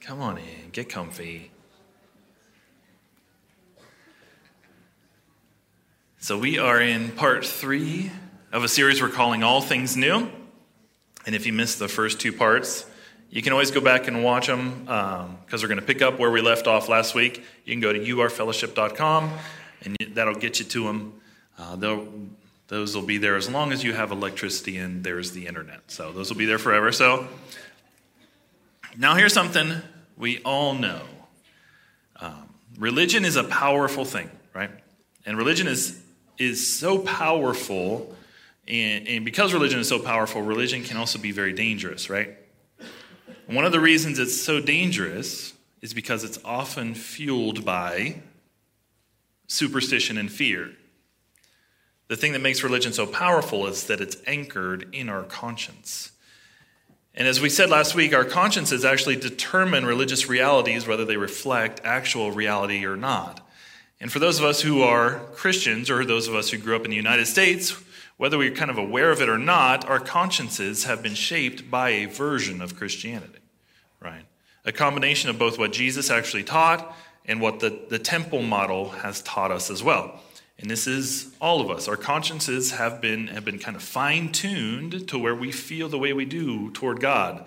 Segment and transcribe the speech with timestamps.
[0.00, 1.50] Come on in, get comfy.
[6.20, 8.10] So, we are in part three
[8.50, 10.30] of a series we're calling All Things New.
[11.26, 12.86] And if you missed the first two parts,
[13.28, 16.18] you can always go back and watch them because um, we're going to pick up
[16.18, 17.44] where we left off last week.
[17.66, 19.30] You can go to urfellowship.com
[19.84, 21.20] and that'll get you to them.
[21.58, 21.76] Uh,
[22.68, 25.90] those will be there as long as you have electricity and there's the internet.
[25.90, 26.90] So those will be there forever.
[26.90, 27.28] So
[28.96, 29.72] now here's something
[30.16, 31.02] we all know
[32.20, 32.48] um,
[32.78, 34.70] religion is a powerful thing, right?
[35.24, 36.00] And religion is,
[36.38, 38.14] is so powerful.
[38.68, 42.36] And, and because religion is so powerful, religion can also be very dangerous, right?
[43.46, 48.22] one of the reasons it's so dangerous is because it's often fueled by
[49.48, 50.70] superstition and fear.
[52.06, 56.12] The thing that makes religion so powerful is that it's anchored in our conscience.
[57.14, 61.80] And as we said last week, our consciences actually determine religious realities, whether they reflect
[61.84, 63.46] actual reality or not.
[64.00, 66.84] And for those of us who are Christians, or those of us who grew up
[66.84, 67.76] in the United States,
[68.16, 71.90] whether we're kind of aware of it or not, our consciences have been shaped by
[71.90, 73.40] a version of Christianity
[74.00, 74.24] right?
[74.64, 76.94] A combination of both what Jesus actually taught
[77.26, 80.20] and what the, the temple model has taught us as well.
[80.60, 81.88] And this is all of us.
[81.88, 85.98] Our consciences have been, have been kind of fine tuned to where we feel the
[85.98, 87.46] way we do toward God,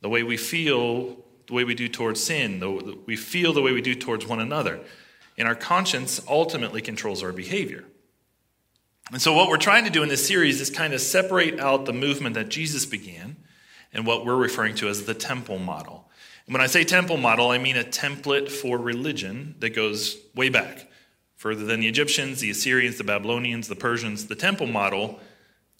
[0.00, 1.16] the way we feel
[1.48, 4.40] the way we do towards sin, the, we feel the way we do towards one
[4.40, 4.80] another.
[5.36, 7.84] And our conscience ultimately controls our behavior.
[9.10, 11.84] And so, what we're trying to do in this series is kind of separate out
[11.84, 13.36] the movement that Jesus began
[13.92, 16.08] and what we're referring to as the temple model.
[16.46, 20.48] And when I say temple model, I mean a template for religion that goes way
[20.48, 20.88] back,
[21.42, 24.28] further than the Egyptians, the Assyrians, the Babylonians, the Persians.
[24.28, 25.18] The temple model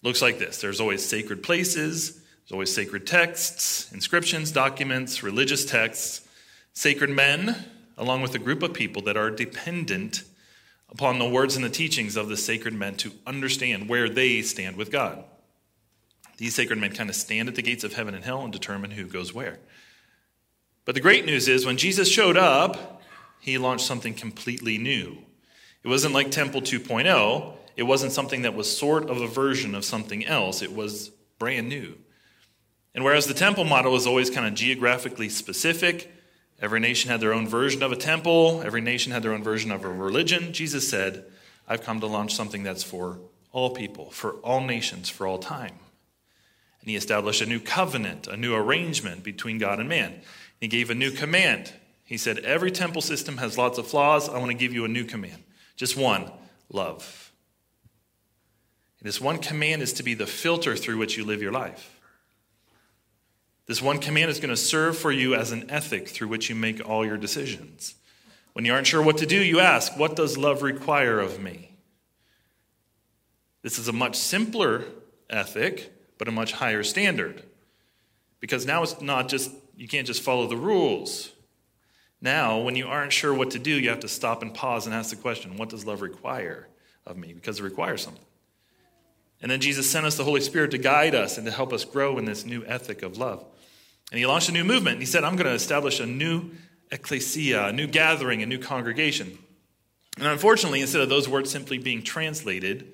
[0.01, 6.27] looks like this there's always sacred places, there's always sacred texts, inscriptions, documents, religious texts,
[6.73, 7.55] sacred men,
[7.97, 10.23] along with a group of people that are dependent
[10.89, 14.75] upon the words and the teachings of the sacred men to understand where they stand
[14.75, 15.23] with God.
[16.35, 18.91] These sacred men kind of stand at the gates of heaven and hell and determine
[18.91, 19.59] who goes where.
[20.83, 23.01] But the great news is when Jesus showed up,
[23.39, 25.22] he launched something completely new.
[25.83, 29.83] It wasn't like Temple 2.0, it wasn't something that was sort of a version of
[29.83, 31.95] something else, it was brand new.
[32.95, 36.13] And whereas the temple model was always kind of geographically specific,
[36.61, 39.71] every nation had their own version of a temple, every nation had their own version
[39.71, 41.25] of a religion, Jesus said,
[41.67, 43.19] I've come to launch something that's for
[43.51, 45.79] all people, for all nations, for all time.
[46.81, 50.21] And he established a new covenant, a new arrangement between God and man.
[50.59, 51.71] He gave a new command.
[52.03, 54.27] He said, Every temple system has lots of flaws.
[54.27, 55.42] I want to give you a new command.
[55.75, 56.31] Just one
[56.69, 57.31] love.
[58.99, 61.99] And this one command is to be the filter through which you live your life.
[63.65, 66.55] This one command is going to serve for you as an ethic through which you
[66.55, 67.95] make all your decisions.
[68.53, 71.71] When you aren't sure what to do, you ask, What does love require of me?
[73.61, 74.85] This is a much simpler
[75.29, 75.91] ethic
[76.23, 77.43] but a much higher standard.
[78.39, 81.32] Because now it's not just, you can't just follow the rules.
[82.23, 84.95] Now, when you aren't sure what to do, you have to stop and pause and
[84.95, 86.69] ask the question what does love require
[87.05, 87.33] of me?
[87.33, 88.23] Because it requires something.
[89.41, 91.83] And then Jesus sent us the Holy Spirit to guide us and to help us
[91.83, 93.43] grow in this new ethic of love.
[94.09, 95.01] And he launched a new movement.
[95.01, 96.51] He said, I'm going to establish a new
[96.93, 99.37] ecclesia, a new gathering, a new congregation.
[100.17, 102.87] And unfortunately, instead of those words simply being translated,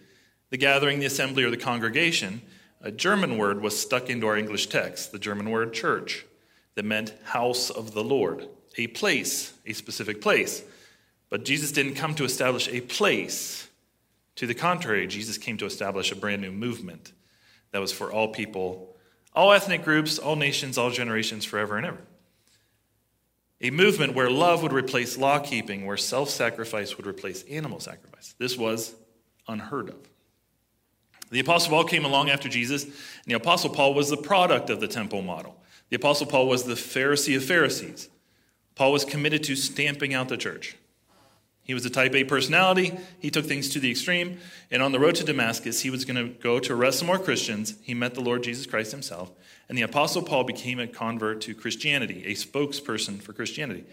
[0.49, 2.41] the gathering, the assembly, or the congregation,
[2.81, 6.25] a German word was stuck into our English text, the German word church,
[6.73, 8.47] that meant house of the Lord,
[8.77, 10.63] a place, a specific place.
[11.29, 13.67] But Jesus didn't come to establish a place.
[14.35, 17.11] To the contrary, Jesus came to establish a brand new movement
[17.71, 18.95] that was for all people,
[19.33, 22.01] all ethnic groups, all nations, all generations, forever and ever.
[23.61, 28.33] A movement where love would replace law keeping, where self sacrifice would replace animal sacrifice.
[28.37, 28.95] This was
[29.47, 29.97] unheard of.
[31.31, 32.93] The Apostle Paul came along after Jesus, and
[33.25, 35.61] the Apostle Paul was the product of the temple model.
[35.89, 38.09] The Apostle Paul was the Pharisee of Pharisees.
[38.79, 40.77] Paul was committed to stamping out the church.
[41.63, 42.97] He was a type A personality.
[43.19, 44.39] He took things to the extreme.
[44.71, 47.19] And on the road to Damascus, he was going to go to arrest some more
[47.19, 47.73] Christians.
[47.81, 49.31] He met the Lord Jesus Christ himself.
[49.67, 53.83] And the Apostle Paul became a convert to Christianity, a spokesperson for Christianity.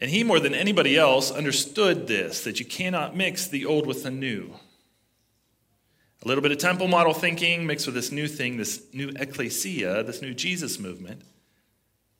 [0.00, 4.02] And he, more than anybody else, understood this that you cannot mix the old with
[4.02, 4.50] the new.
[6.24, 10.02] A little bit of temple model thinking mixed with this new thing, this new ecclesia,
[10.02, 11.22] this new Jesus movement,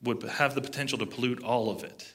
[0.03, 2.13] would have the potential to pollute all of it.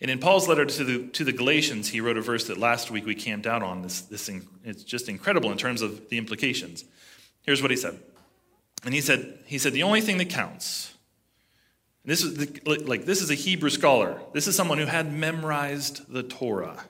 [0.00, 2.90] And in Paul's letter to the, to the Galatians, he wrote a verse that last
[2.90, 3.82] week we camped out on.
[3.82, 4.28] This, this,
[4.64, 6.84] it's just incredible in terms of the implications.
[7.42, 8.00] Here's what he said.
[8.84, 10.92] And he said, he said, the only thing that counts
[12.04, 14.20] This is the, like this is a Hebrew scholar.
[14.32, 16.84] This is someone who had memorized the Torah.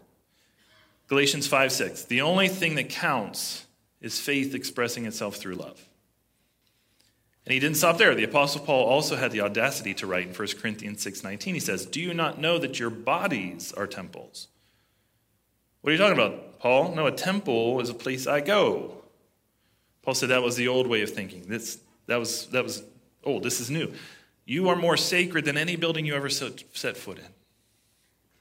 [1.09, 2.05] Galatians 5 6.
[2.05, 3.67] The only thing that counts
[4.01, 5.87] is faith expressing itself through love.
[7.45, 8.15] And he didn't stop there.
[8.15, 11.55] The apostle Paul also had the audacity to write in 1 Corinthians 6:19.
[11.55, 14.49] He says, "Do you not know that your bodies are temples?"
[15.81, 16.95] What are you talking about, Paul?
[16.95, 19.03] No, a temple is a place I go.
[20.03, 21.43] Paul said that was the old way of thinking.
[21.49, 22.85] This, that was that was
[23.25, 23.43] old.
[23.43, 23.93] This is new.
[24.45, 27.29] You are more sacred than any building you ever set foot in.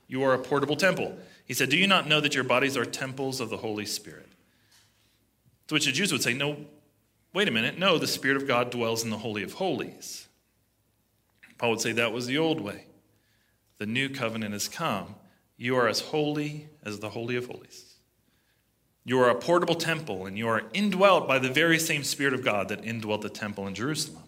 [0.07, 1.17] You are a portable temple.
[1.45, 4.27] He said, Do you not know that your bodies are temples of the Holy Spirit?
[5.67, 6.57] To which the Jews would say, No,
[7.33, 7.77] wait a minute.
[7.77, 10.27] No, the Spirit of God dwells in the Holy of Holies.
[11.57, 12.85] Paul would say that was the old way.
[13.77, 15.15] The new covenant has come.
[15.57, 17.95] You are as holy as the Holy of Holies.
[19.03, 22.43] You are a portable temple, and you are indwelt by the very same Spirit of
[22.43, 24.23] God that indwelt the temple in Jerusalem.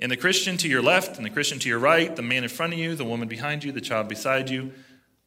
[0.00, 2.48] And the Christian to your left and the Christian to your right, the man in
[2.48, 4.72] front of you, the woman behind you, the child beside you,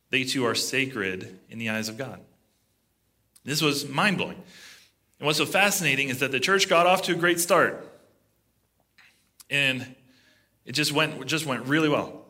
[0.10, 2.20] they too are sacred in the eyes of God.
[3.44, 4.42] This was mind blowing.
[5.20, 7.86] And what's so fascinating is that the church got off to a great start.
[9.50, 9.96] And
[10.66, 12.26] it just went, just went really well.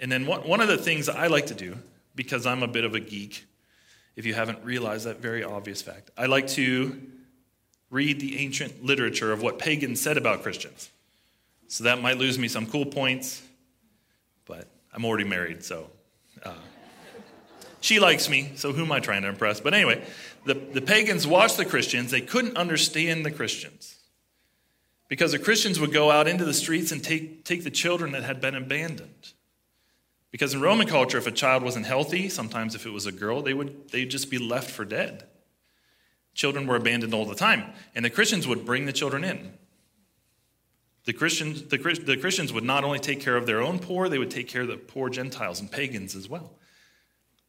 [0.00, 1.78] And then one of the things I like to do,
[2.14, 3.44] because I'm a bit of a geek,
[4.14, 7.00] if you haven't realized that very obvious fact, I like to
[7.90, 10.90] read the ancient literature of what pagans said about Christians.
[11.68, 13.42] So that might lose me some cool points,
[14.46, 15.90] but I'm already married, so.
[16.42, 16.54] Uh,
[17.86, 19.60] she likes me, so who am I trying to impress?
[19.60, 20.04] But anyway,
[20.44, 22.10] the, the pagans watched the Christians.
[22.10, 23.94] They couldn't understand the Christians
[25.06, 28.24] because the Christians would go out into the streets and take, take the children that
[28.24, 29.32] had been abandoned.
[30.32, 33.40] Because in Roman culture, if a child wasn't healthy, sometimes if it was a girl,
[33.40, 35.22] they would they'd just be left for dead.
[36.34, 39.52] Children were abandoned all the time, and the Christians would bring the children in.
[41.04, 44.18] The Christians, the, the Christians would not only take care of their own poor, they
[44.18, 46.52] would take care of the poor Gentiles and pagans as well.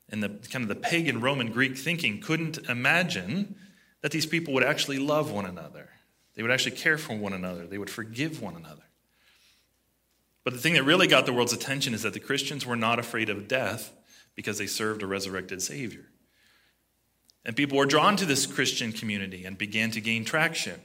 [0.09, 3.55] And the kind of the pagan Roman Greek thinking couldn't imagine
[4.01, 5.89] that these people would actually love one another.
[6.35, 7.65] They would actually care for one another.
[7.67, 8.83] They would forgive one another.
[10.43, 12.99] But the thing that really got the world's attention is that the Christians were not
[12.99, 13.91] afraid of death
[14.35, 16.05] because they served a resurrected Savior.
[17.43, 20.79] And people were drawn to this Christian community and began to gain traction.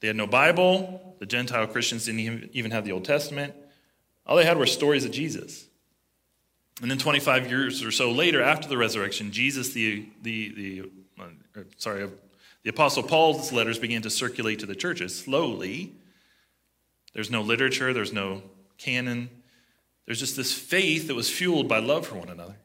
[0.00, 1.16] They had no Bible.
[1.20, 3.54] The Gentile Christians didn't even have the Old Testament.
[4.26, 5.66] All they had were stories of Jesus.
[6.80, 10.90] And then 25 years or so later, after the resurrection, Jesus, the, the, the
[11.20, 12.08] uh, sorry,
[12.62, 15.92] the Apostle Paul's letters began to circulate to the churches slowly.
[17.12, 18.42] There's no literature, there's no
[18.78, 19.28] canon.
[20.06, 22.56] There's just this faith that was fueled by love for one another.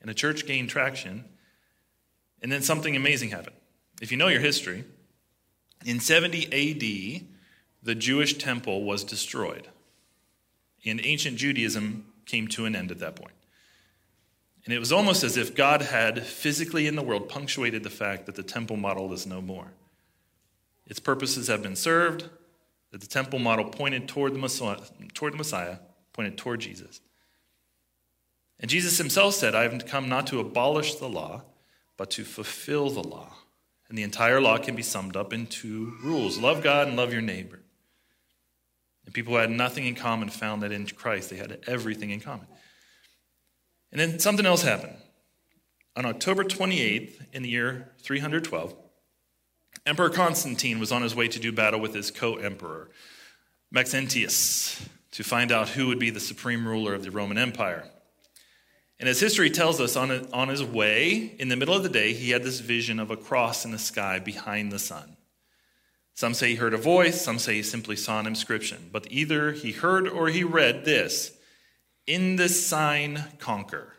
[0.00, 1.24] And the church gained traction.
[2.42, 3.56] And then something amazing happened.
[4.00, 4.84] If you know your history,
[5.84, 7.26] in 70 AD,
[7.82, 9.68] the Jewish temple was destroyed,
[10.84, 13.32] and ancient Judaism came to an end at that point.
[14.64, 18.26] And it was almost as if God had physically in the world punctuated the fact
[18.26, 19.72] that the temple model is no more.
[20.86, 22.28] Its purposes have been served,
[22.90, 24.78] that the temple model pointed toward the Messiah,
[25.14, 25.78] toward the Messiah
[26.12, 27.00] pointed toward Jesus.
[28.58, 31.42] And Jesus himself said, I have come not to abolish the law,
[31.96, 33.34] but to fulfill the law.
[33.88, 37.12] And the entire law can be summed up in two rules love God and love
[37.12, 37.60] your neighbor.
[39.06, 42.20] And people who had nothing in common found that in Christ they had everything in
[42.20, 42.46] common.
[43.92, 44.96] And then something else happened.
[45.96, 48.74] On October 28th, in the year 312,
[49.86, 52.90] Emperor Constantine was on his way to do battle with his co emperor,
[53.70, 57.88] Maxentius, to find out who would be the supreme ruler of the Roman Empire.
[58.98, 62.14] And as history tells us, on, on his way, in the middle of the day,
[62.14, 65.15] he had this vision of a cross in the sky behind the sun.
[66.16, 68.88] Some say he heard a voice, some say he simply saw an inscription.
[68.90, 71.36] But either he heard or he read this
[72.06, 73.92] In this sign, conquer.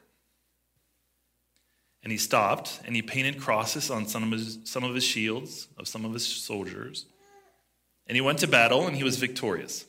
[2.01, 5.67] And he stopped and he painted crosses on some of his, some of his shields
[5.77, 7.05] of some of his soldiers.
[8.07, 9.85] And he went to battle and he was victorious.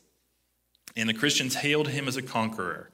[0.97, 2.91] And the Christians hailed him as a conqueror.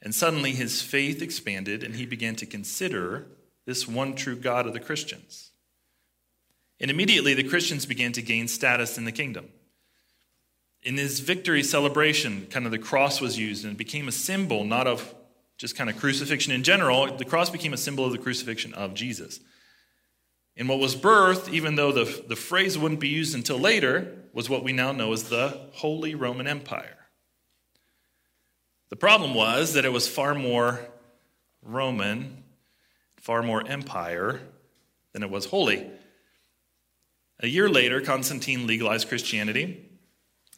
[0.00, 3.26] And suddenly his faith expanded, and he began to consider
[3.66, 5.51] this one true God of the Christians.
[6.82, 9.48] And immediately the Christians began to gain status in the kingdom.
[10.82, 14.64] In this victory celebration, kind of the cross was used, and it became a symbol
[14.64, 15.14] not of
[15.56, 18.94] just kind of crucifixion in general, the cross became a symbol of the crucifixion of
[18.94, 19.38] Jesus.
[20.56, 24.50] And what was birthed, even though the, the phrase wouldn't be used until later, was
[24.50, 26.98] what we now know as the Holy Roman Empire.
[28.88, 30.80] The problem was that it was far more
[31.62, 32.42] Roman,
[33.18, 34.40] far more empire
[35.12, 35.88] than it was holy.
[37.42, 39.88] A year later, Constantine legalized Christianity,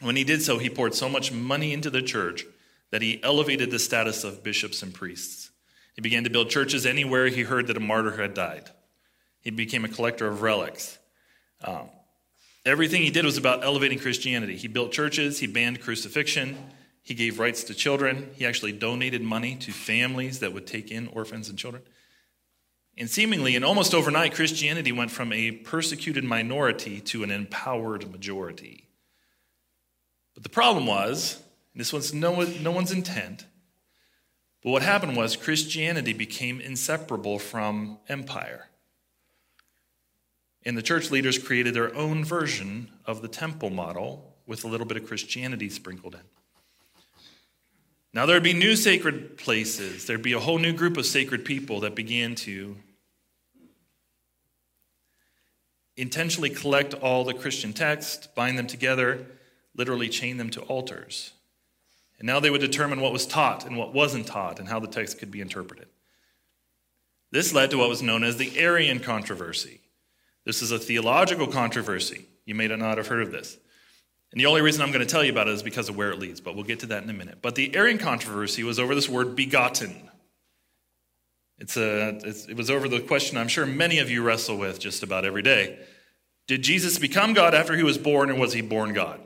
[0.01, 2.45] When he did so, he poured so much money into the church
[2.91, 5.51] that he elevated the status of bishops and priests.
[5.95, 8.69] He began to build churches anywhere he heard that a martyr had died.
[9.41, 10.99] He became a collector of relics.
[11.63, 11.89] Um,
[12.67, 14.57] everything he did was about elevating Christianity.
[14.57, 16.57] He built churches, he banned crucifixion,
[17.03, 21.09] he gave rights to children, he actually donated money to families that would take in
[21.09, 21.83] orphans and children.
[22.97, 28.87] And seemingly, and almost overnight, Christianity went from a persecuted minority to an empowered majority.
[30.35, 31.43] But the problem was,
[31.75, 33.47] this was no, no one's intent,
[34.63, 38.69] but what happened was Christianity became inseparable from empire.
[40.65, 44.87] And the church leaders created their own version of the temple model with a little
[44.87, 46.23] bit of Christianity sprinkled in.
[48.15, 50.07] Now, there'd be new sacred places.
[50.07, 52.77] There'd be a whole new group of sacred people that began to
[55.97, 59.27] intentionally collect all the Christian texts, bind them together,
[59.77, 61.33] literally chain them to altars.
[62.19, 64.87] And now they would determine what was taught and what wasn't taught and how the
[64.87, 65.89] text could be interpreted.
[67.33, 69.81] This led to what was known as the Arian controversy.
[70.45, 72.27] This is a theological controversy.
[72.47, 73.59] You may not have heard of this.
[74.35, 76.11] And the only reason I'm going to tell you about it is because of where
[76.11, 77.39] it leads, but we'll get to that in a minute.
[77.41, 80.11] But the Arian controversy was over this word begotten.
[81.61, 84.81] It's a, it's, it was over the question I'm sure many of you wrestle with
[84.81, 85.79] just about every day.
[86.49, 89.21] Did Jesus become God after he was born, or was he born God?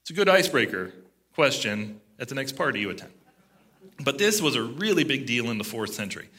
[0.00, 0.94] It's a good icebreaker
[1.34, 3.12] question at the next party you attend.
[4.02, 6.30] But this was a really big deal in the fourth century.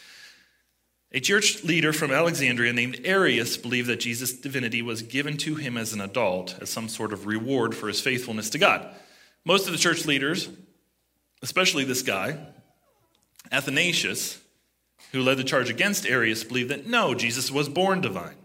[1.16, 5.78] A church leader from Alexandria named Arius believed that Jesus' divinity was given to him
[5.78, 8.96] as an adult as some sort of reward for his faithfulness to God.
[9.46, 10.50] Most of the church leaders,
[11.44, 12.40] especially this guy,
[13.52, 14.42] Athanasius,
[15.12, 18.36] who led the charge against Arius, believed that no, Jesus was born divine.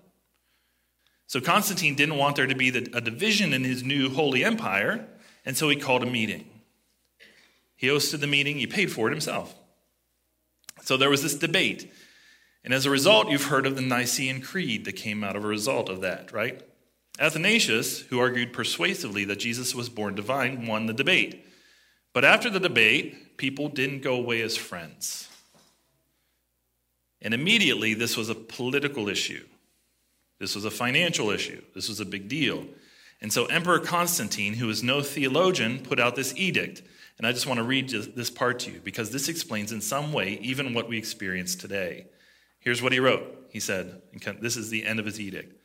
[1.26, 5.06] So Constantine didn't want there to be a division in his new holy empire,
[5.46, 6.46] and so he called a meeting.
[7.76, 9.54] He hosted the meeting, he paid for it himself.
[10.82, 11.90] So there was this debate
[12.64, 15.48] and as a result, you've heard of the Nicene Creed that came out of a
[15.48, 16.60] result of that, right?
[17.18, 21.46] Athanasius, who argued persuasively that Jesus was born divine, won the debate.
[22.12, 25.28] But after the debate, people didn't go away as friends.
[27.20, 29.44] And immediately, this was a political issue.
[30.38, 31.62] This was a financial issue.
[31.74, 32.64] This was a big deal.
[33.20, 36.82] And so, Emperor Constantine, who is no theologian, put out this edict.
[37.18, 40.12] And I just want to read this part to you because this explains in some
[40.12, 42.06] way even what we experience today.
[42.68, 43.46] Here's what he wrote.
[43.48, 44.02] He said,
[44.42, 45.58] This is the end of his edict.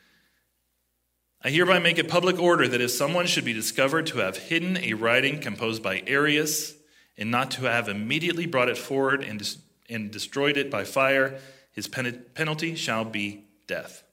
[1.43, 4.77] I hereby make a public order that if someone should be discovered to have hidden
[4.77, 6.75] a writing composed by Arius
[7.17, 9.45] and not to have immediately brought it forward and,
[9.89, 11.41] and destroyed it by fire,
[11.73, 14.05] his pen- penalty shall be death.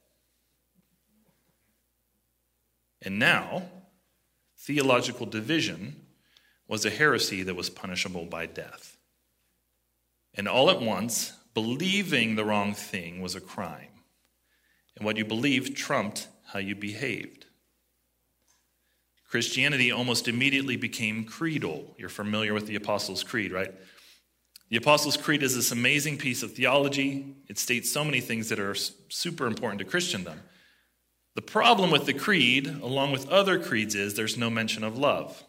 [3.01, 3.69] And now,
[4.57, 5.95] theological division
[6.67, 8.97] was a heresy that was punishable by death.
[10.35, 13.87] And all at once, believing the wrong thing was a crime.
[14.95, 17.45] And what you believed trumped how you behaved.
[19.29, 21.95] Christianity almost immediately became creedal.
[21.97, 23.73] You're familiar with the Apostles' Creed, right?
[24.69, 27.35] The Apostles' Creed is this amazing piece of theology.
[27.47, 30.41] It states so many things that are super important to Christendom.
[31.35, 35.43] The problem with the creed, along with other creeds, is there's no mention of love.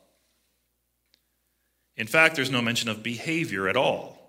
[1.97, 4.22] In fact, there's no mention of behavior at all.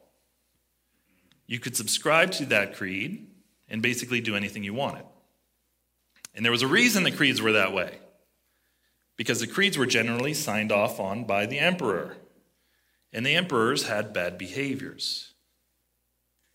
[1.53, 3.27] You could subscribe to that creed
[3.69, 5.05] and basically do anything you wanted.
[6.33, 7.99] And there was a reason the creeds were that way.
[9.17, 12.17] Because the creeds were generally signed off on by the emperor.
[13.13, 15.35] And the emperors had bad behaviors.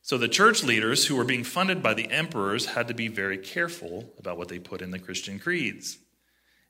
[0.02, 3.38] So the church leaders who were being funded by the emperors had to be very
[3.38, 5.98] careful about what they put in the Christian creeds.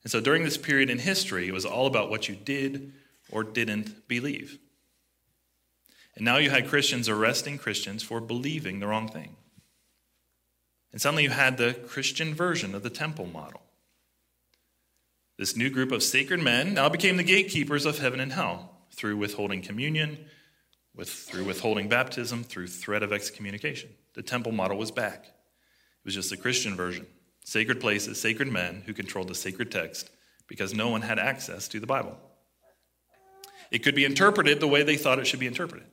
[0.03, 2.93] And so during this period in history, it was all about what you did
[3.31, 4.59] or didn't believe.
[6.19, 9.37] And now you had Christians arresting Christians for believing the wrong thing.
[10.91, 13.63] And suddenly you had the Christian version of the temple model.
[15.37, 19.17] This new group of sacred men now became the gatekeepers of heaven and hell through
[19.17, 20.27] withholding communion,
[20.93, 23.91] with, through withholding baptism, through threat of excommunication.
[24.15, 25.25] The temple model was back.
[25.25, 27.07] It was just the Christian version.
[27.45, 30.11] Sacred places, sacred men who controlled the sacred text
[30.49, 32.19] because no one had access to the Bible.
[33.71, 35.87] It could be interpreted the way they thought it should be interpreted.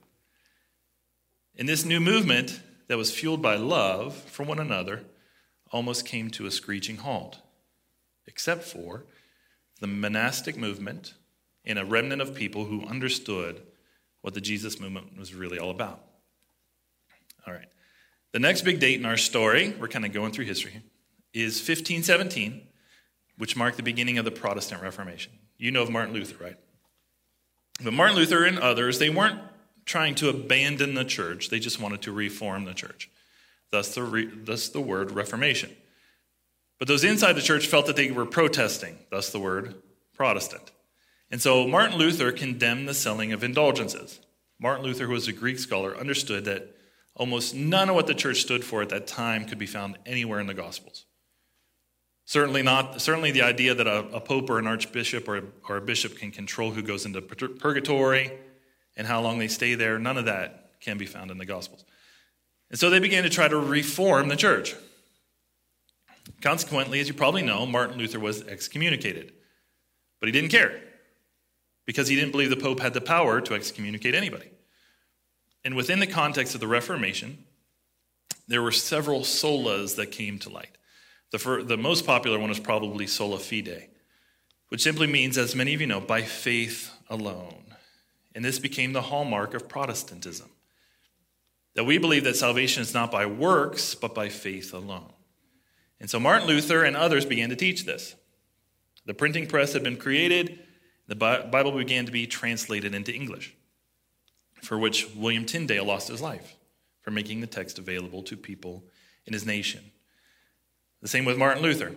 [1.57, 5.03] And this new movement that was fueled by love for one another
[5.71, 7.39] almost came to a screeching halt,
[8.27, 9.05] except for
[9.79, 11.13] the monastic movement
[11.65, 13.61] and a remnant of people who understood
[14.21, 16.03] what the Jesus movement was really all about.
[17.47, 17.67] All right.
[18.31, 20.81] The next big date in our story, we're kind of going through history,
[21.33, 22.61] is 1517,
[23.37, 25.31] which marked the beginning of the Protestant Reformation.
[25.57, 26.57] You know of Martin Luther, right?
[27.83, 29.39] But Martin Luther and others, they weren't
[29.85, 33.09] trying to abandon the church, they just wanted to reform the church.
[33.71, 35.71] Thus the, re, thus the word Reformation.
[36.79, 39.75] But those inside the church felt that they were protesting, thus the word
[40.15, 40.71] Protestant.
[41.31, 44.19] And so Martin Luther condemned the selling of indulgences.
[44.59, 46.75] Martin Luther, who was a Greek scholar, understood that
[47.15, 50.39] almost none of what the church stood for at that time could be found anywhere
[50.39, 51.05] in the Gospels.
[52.25, 53.01] Certainly not.
[53.01, 56.31] Certainly, the idea that a, a pope or an archbishop or or a bishop can
[56.31, 58.31] control who goes into purgatory
[58.95, 59.99] and how long they stay there.
[59.99, 61.83] None of that can be found in the Gospels.
[62.69, 64.75] And so they began to try to reform the church.
[66.41, 69.33] Consequently, as you probably know, Martin Luther was excommunicated.
[70.19, 70.81] But he didn't care
[71.85, 74.49] because he didn't believe the Pope had the power to excommunicate anybody.
[75.63, 77.43] And within the context of the Reformation,
[78.47, 80.77] there were several solas that came to light.
[81.31, 83.89] The, fir- the most popular one is probably sola fide,
[84.69, 87.64] which simply means, as many of you know, by faith alone.
[88.35, 90.49] And this became the hallmark of Protestantism
[91.73, 95.11] that we believe that salvation is not by works, but by faith alone.
[95.99, 98.15] And so Martin Luther and others began to teach this.
[99.05, 100.59] The printing press had been created,
[101.07, 103.55] the Bible began to be translated into English,
[104.61, 106.55] for which William Tyndale lost his life
[107.01, 108.83] for making the text available to people
[109.25, 109.91] in his nation.
[111.01, 111.95] The same with Martin Luther.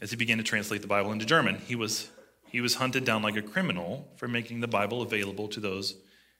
[0.00, 2.10] As he began to translate the Bible into German, he was,
[2.56, 5.94] he was hunted down like a criminal for making the Bible available to those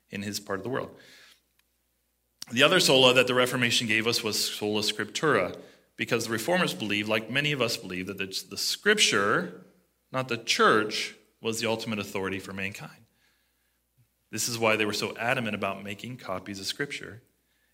[0.09, 0.89] in his part of the world.
[2.51, 5.55] The other sola that the Reformation gave us was sola scriptura,
[5.99, 9.67] because the Reformers believed, like many of us believe, that the, Scripture,
[10.11, 13.05] not the church, was the ultimate authority for mankind.
[14.31, 17.21] This is why they were so adamant about making copies of Scripture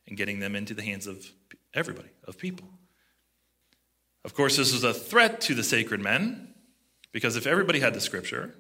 [0.09, 1.31] and getting them into the hands of
[1.75, 2.67] everybody, of people.
[4.25, 6.52] Of course, this was a threat to the sacred men,
[7.13, 8.55] because if everybody had the scripture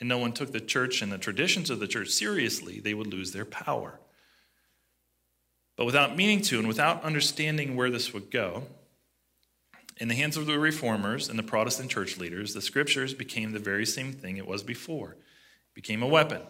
[0.00, 3.06] and no one took the church and the traditions of the church seriously, they would
[3.06, 4.00] lose their power.
[5.76, 8.64] But without meaning to and without understanding where this would go,
[9.98, 13.58] in the hands of the reformers and the Protestant church leaders, the scriptures became the
[13.58, 15.12] very same thing it was before.
[15.12, 16.40] It became a weapon.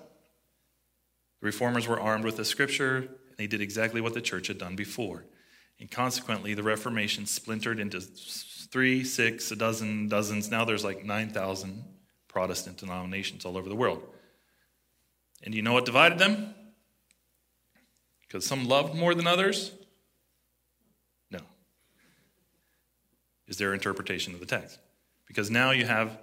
[1.41, 4.59] The reformers were armed with the scripture, and they did exactly what the church had
[4.59, 5.25] done before.
[5.81, 8.01] And consequently, the Reformation splintered into
[8.73, 10.51] three, six, a dozen, dozens.
[10.51, 11.85] Now there's like 9,000
[12.27, 14.03] Protestant denominations all over the world.
[15.45, 16.55] And you know what divided them?
[18.23, 19.73] Because some loved more than others?
[21.31, 21.41] No.
[23.47, 24.79] Is their interpretation of the text.
[25.27, 26.19] Because now you have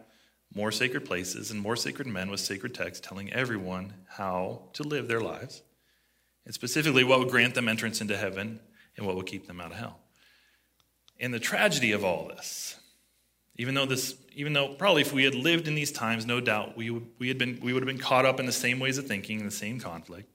[0.54, 5.08] more sacred places and more sacred men with sacred texts telling everyone how to live
[5.08, 5.62] their lives,
[6.46, 8.60] and specifically what would grant them entrance into heaven
[8.98, 10.00] and what will keep them out of hell.
[11.20, 12.78] And the tragedy of all this,
[13.58, 16.78] even though this, even though probably if we had lived in these times, no doubt
[16.78, 18.98] we would, we had been, we would have been caught up in the same ways
[18.98, 20.30] of thinking, the same conflict.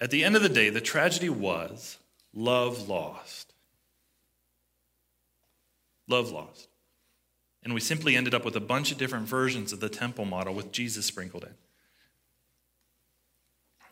[0.00, 1.98] At the end of the day, the tragedy was
[2.32, 3.52] love lost.
[6.08, 6.68] Love lost.
[7.62, 10.52] And we simply ended up with a bunch of different versions of the temple model
[10.52, 11.54] with Jesus sprinkled in.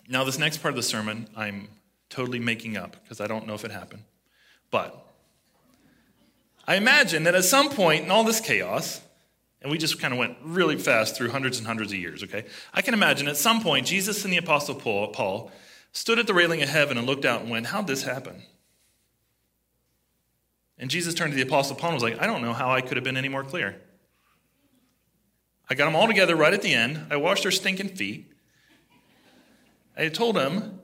[0.08, 1.68] Now, this next part of the sermon, I'm
[2.10, 4.02] totally making up because I don't know if it happened.
[4.70, 5.06] But
[6.66, 9.00] I imagine that at some point in all this chaos,
[9.60, 12.44] and we just kind of went really fast through hundreds and hundreds of years, okay?
[12.72, 15.50] I can imagine at some point Jesus and the Apostle Paul
[15.92, 18.42] stood at the railing of heaven and looked out and went, How'd this happen?
[20.78, 22.80] And Jesus turned to the Apostle Paul and was like, I don't know how I
[22.80, 23.80] could have been any more clear.
[25.70, 27.06] I got them all together right at the end.
[27.10, 28.32] I washed their stinking feet.
[29.96, 30.80] I told them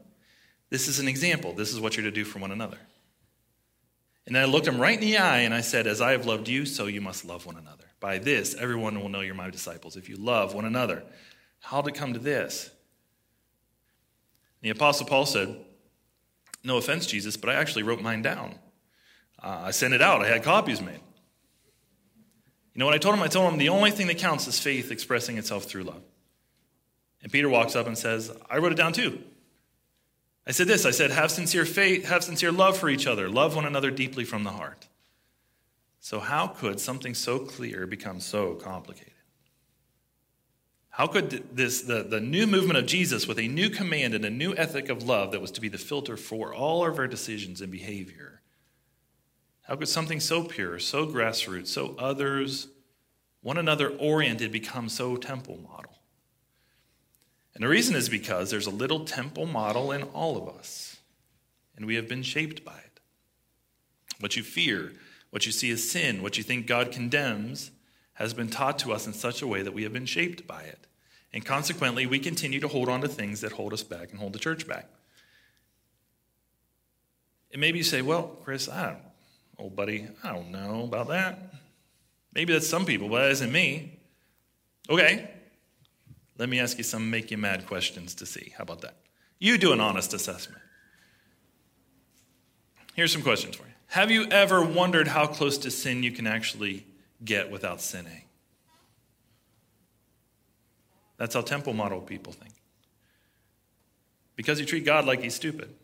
[0.71, 1.53] this is an example.
[1.53, 2.79] This is what you're to do for one another.
[4.29, 6.49] And I looked him right in the eye and I said, As I have loved
[6.49, 7.85] you, so you must love one another.
[7.99, 11.03] By this, everyone will know you're my disciples if you love one another.
[11.61, 12.71] How did it come to this?
[14.61, 15.57] The Apostle Paul said,
[16.62, 18.57] No offense, Jesus, but I actually wrote mine down.
[19.43, 21.01] Uh, I sent it out, I had copies made.
[22.75, 23.23] You know what I told him?
[23.23, 26.03] I told him the only thing that counts is faith expressing itself through love.
[27.23, 29.21] And Peter walks up and says, I wrote it down too.
[30.49, 33.55] I said this I said, have sincere faith, have sincere love for each other, love
[33.55, 34.89] one another deeply from the heart.
[36.01, 39.13] So, how could something so clear become so complicated?
[40.89, 44.31] How could this, the, the new movement of Jesus with a new command and a
[44.31, 47.61] new ethic of love that was to be the filter for all of our decisions
[47.61, 48.41] and behavior,
[49.63, 52.69] how could something so pure, so grassroots, so others,
[53.43, 55.88] one another oriented become so temple model?
[57.59, 60.99] And the reason is because there's a little temple model in all of us,
[61.77, 63.01] and we have been shaped by it.
[64.21, 64.92] What you fear,
[65.31, 67.73] what you see as sin, what you think God condemns,
[68.12, 70.62] has been taught to us in such a way that we have been shaped by
[70.62, 70.87] it.
[71.33, 74.35] And consequently, we continue to hold on to things that hold us back and hold
[74.35, 74.87] the church back.
[77.51, 79.03] And maybe you say, well, Chris, I don't,
[79.59, 81.55] old buddy, I don't know about that.
[82.33, 83.99] Maybe that's some people, but that isn't me.
[84.88, 85.29] Okay,
[86.38, 88.55] let me ask you some make you mad questions to see.
[88.57, 88.96] How about that?
[89.38, 90.62] You do an honest assessment.
[92.94, 93.72] Here's some questions for you.
[93.88, 96.87] Have you ever wondered how close to sin you can actually
[97.24, 98.22] get without sinning?
[101.16, 102.55] That's how temple model people think.
[104.37, 105.74] Because you treat God like he's stupid.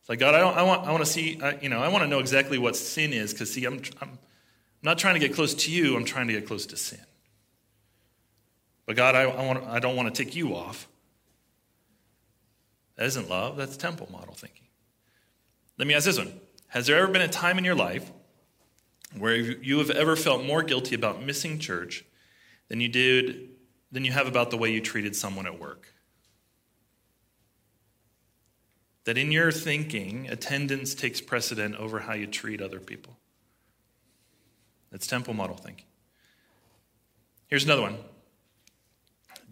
[0.00, 1.88] It's like, God, I, don't, I want, I want to see, I, you know, I
[1.88, 4.18] want to know exactly what sin is because, see, I'm, I'm
[4.82, 7.00] not trying to get close to you, I'm trying to get close to sin.
[8.86, 10.88] But God, I, I, want, I don't want to take you off.
[12.96, 14.66] That isn't love, that's temple model thinking.
[15.78, 16.32] Let me ask this one
[16.68, 18.10] Has there ever been a time in your life
[19.18, 22.04] where you have ever felt more guilty about missing church
[22.68, 23.50] than you did
[23.92, 25.92] than you have about the way you treated someone at work?
[29.04, 33.16] That in your thinking, attendance takes precedent over how you treat other people.
[34.90, 35.84] That's temple model thinking.
[37.48, 37.98] Here's another one.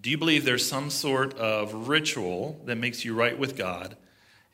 [0.05, 3.97] Do you believe there's some sort of ritual that makes you right with God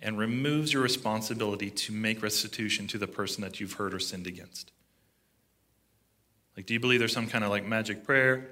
[0.00, 4.28] and removes your responsibility to make restitution to the person that you've hurt or sinned
[4.28, 4.70] against?
[6.56, 8.48] Like, do you believe there's some kind of like magic prayer?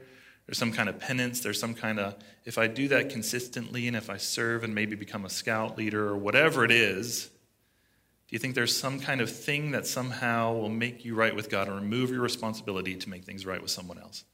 [0.47, 1.39] There's some kind of penance.
[1.39, 4.97] There's some kind of, if I do that consistently and if I serve and maybe
[4.97, 9.31] become a scout leader or whatever it is, do you think there's some kind of
[9.31, 13.23] thing that somehow will make you right with God and remove your responsibility to make
[13.23, 14.25] things right with someone else?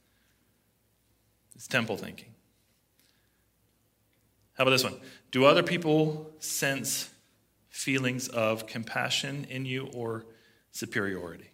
[1.53, 2.29] It's temple thinking.
[4.55, 4.95] How about this one?
[5.31, 7.09] Do other people sense
[7.69, 10.25] feelings of compassion in you or
[10.71, 11.51] superiority?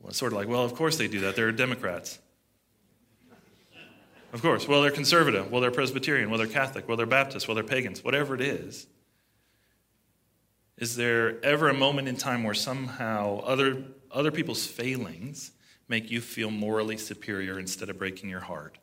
[0.00, 1.34] Well, it's sort of like, well, of course they do that.
[1.34, 2.20] They're Democrats.
[4.32, 4.68] Of course.
[4.68, 5.50] Well, they're conservative.
[5.50, 6.30] Well, they're Presbyterian.
[6.30, 6.86] Well, they're Catholic.
[6.86, 7.48] Well, they're Baptist.
[7.48, 8.04] Well, they're pagans.
[8.04, 8.86] Whatever it is.
[10.78, 13.82] Is there ever a moment in time where somehow other,
[14.12, 15.52] other people's failings
[15.88, 18.78] make you feel morally superior instead of breaking your heart?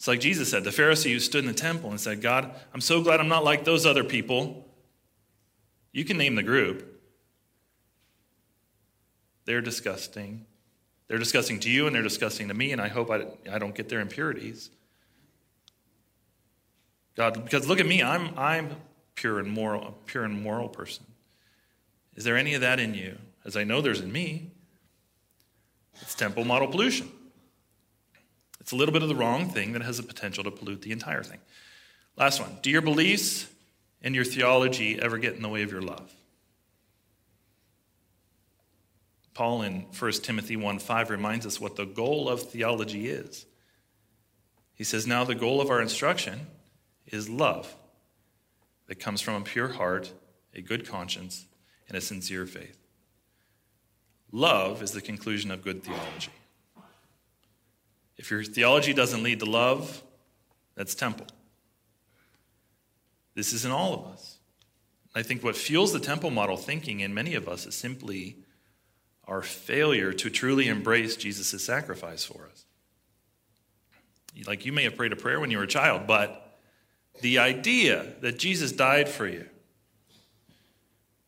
[0.00, 2.80] It's like Jesus said the Pharisee who stood in the temple and said, God, I'm
[2.80, 4.66] so glad I'm not like those other people.
[5.92, 7.02] You can name the group.
[9.44, 10.46] They're disgusting.
[11.06, 13.74] They're disgusting to you and they're disgusting to me, and I hope I, I don't
[13.74, 14.70] get their impurities.
[17.14, 18.76] God, because look at me, I'm, I'm
[19.16, 21.04] pure and moral, a pure and moral person.
[22.14, 23.18] Is there any of that in you?
[23.44, 24.50] As I know there's in me.
[26.00, 27.10] It's temple model pollution.
[28.60, 30.92] It's a little bit of the wrong thing that has the potential to pollute the
[30.92, 31.38] entire thing.
[32.16, 32.58] Last one.
[32.62, 33.46] Do your beliefs
[34.02, 36.12] and your theology ever get in the way of your love?
[39.32, 43.46] Paul in 1 Timothy 1 5 reminds us what the goal of theology is.
[44.74, 46.46] He says, Now the goal of our instruction
[47.06, 47.74] is love
[48.86, 50.12] that comes from a pure heart,
[50.54, 51.46] a good conscience,
[51.88, 52.76] and a sincere faith.
[54.32, 56.30] Love is the conclusion of good theology.
[58.20, 60.02] If your theology doesn't lead to love,
[60.74, 61.26] that's temple.
[63.34, 64.40] This is in all of us.
[65.14, 68.36] I think what fuels the temple model thinking in many of us is simply
[69.26, 72.66] our failure to truly embrace Jesus' sacrifice for us.
[74.46, 76.58] Like you may have prayed a prayer when you were a child, but
[77.22, 79.46] the idea that Jesus died for you,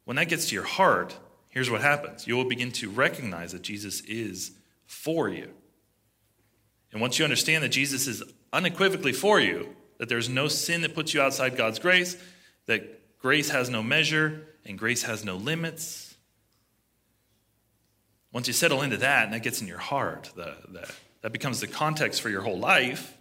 [0.05, 1.17] when that gets to your heart,
[1.49, 2.27] here's what happens.
[2.27, 4.53] You will begin to recognize that Jesus is
[4.85, 5.55] for you.
[6.93, 10.95] And once you understand that Jesus is unequivocally for you, that there's no sin that
[10.95, 12.17] puts you outside God's grace,
[12.67, 16.15] that grace has no measure and grace has no limits.
[18.33, 20.91] Once you settle into that and that gets in your heart, the, the,
[21.23, 23.17] that becomes the context for your whole life.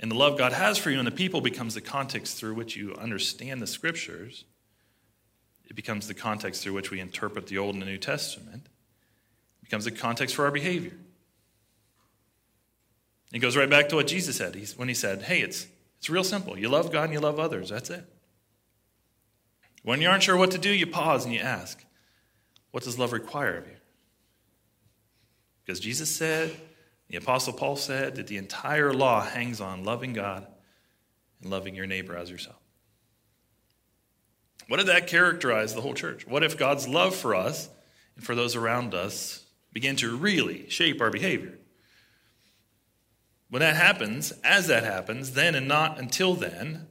[0.00, 2.76] And the love God has for you and the people becomes the context through which
[2.76, 4.44] you understand the scriptures.
[5.70, 8.66] It becomes the context through which we interpret the Old and the New Testament.
[8.66, 10.92] It becomes the context for our behavior.
[13.32, 15.66] It goes right back to what Jesus said He's, when he said, Hey, it's,
[15.98, 16.58] it's real simple.
[16.58, 17.70] You love God and you love others.
[17.70, 18.04] That's it.
[19.82, 21.82] When you aren't sure what to do, you pause and you ask,
[22.70, 23.76] What does love require of you?
[25.64, 26.54] Because Jesus said,
[27.08, 30.46] the Apostle Paul said, that the entire law hangs on loving God
[31.40, 32.56] and loving your neighbor as yourself.
[34.68, 36.26] What did that characterize the whole church?
[36.26, 37.68] What if God's love for us
[38.16, 41.58] and for those around us began to really shape our behavior?
[43.52, 46.86] When that happens, as that happens, then and not until then,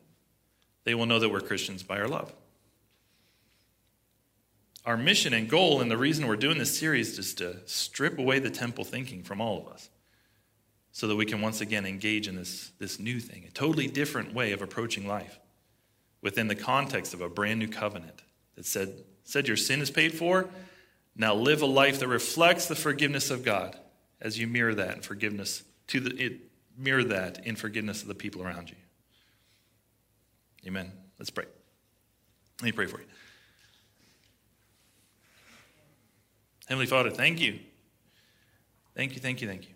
[0.83, 2.31] they will know that we're Christians by our love.
[4.85, 8.37] our mission and goal, and the reason we're doing this series, is to strip away
[8.37, 9.89] the temple thinking from all of us
[10.91, 14.31] so that we can once again engage in this, this new thing, a totally different
[14.31, 15.39] way of approaching life
[16.21, 18.21] within the context of a brand new covenant
[18.53, 20.47] that said, said your sin is paid for.
[21.15, 23.75] Now live a life that reflects the forgiveness of God
[24.21, 28.41] as you mirror that forgiveness to the it, mirror that in forgiveness of the people
[28.41, 28.77] around you.
[30.67, 30.91] Amen.
[31.17, 31.45] Let's pray.
[32.61, 33.05] Let me pray for you.
[36.67, 37.59] Heavenly Father, thank you.
[38.95, 39.75] Thank you, thank you, thank you.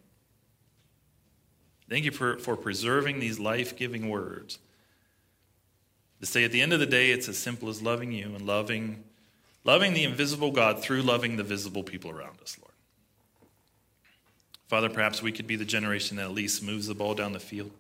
[1.89, 4.60] Thank you for, for preserving these life giving words.
[6.21, 8.41] To say at the end of the day, it's as simple as loving you and
[8.41, 9.03] loving,
[9.63, 12.74] loving the invisible God through loving the visible people around us, Lord.
[14.67, 17.39] Father, perhaps we could be the generation that at least moves the ball down the
[17.39, 17.71] field.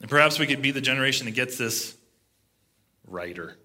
[0.00, 1.96] And perhaps we could be the generation that gets this
[3.06, 3.56] righter.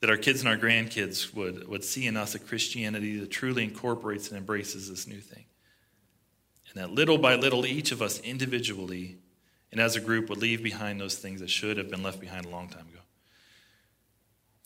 [0.00, 3.64] That our kids and our grandkids would, would see in us a Christianity that truly
[3.64, 5.44] incorporates and embraces this new thing.
[6.70, 9.16] And that little by little, each of us individually
[9.72, 12.46] and as a group would leave behind those things that should have been left behind
[12.46, 13.00] a long time ago.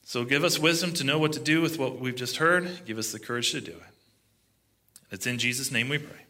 [0.05, 2.85] So give us wisdom to know what to do with what we've just heard.
[2.85, 4.00] Give us the courage to do it.
[5.11, 6.27] It's in Jesus' name we pray.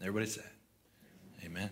[0.00, 0.42] Everybody say,
[1.44, 1.70] Amen.